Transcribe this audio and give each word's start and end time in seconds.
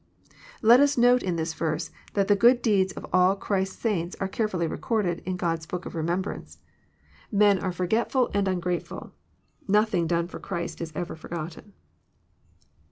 Let 0.63 0.79
us 0.79 0.97
note 0.97 1.21
in 1.21 1.35
this 1.35 1.53
verse, 1.53 1.91
that 2.15 2.27
the 2.27 2.35
good 2.35 2.63
deeds 2.63 2.91
of 2.93 3.05
all 3.13 3.35
Christ's 3.35 3.77
saints 3.79 4.15
are 4.19 4.27
careftilly 4.27 4.67
recorded 4.67 5.21
in 5.27 5.37
God's 5.37 5.67
book 5.67 5.85
of 5.85 5.93
remembrance. 5.93 6.57
Men 7.31 7.59
are 7.59 7.69
forgetftil 7.69 8.31
and 8.33 8.47
ungrateful. 8.47 9.11
Nothing 9.67 10.07
done 10.07 10.27
for 10.27 10.39
Christ 10.39 10.81
is 10.81 10.91
ever 10.95 11.15
forgotten. 11.15 11.73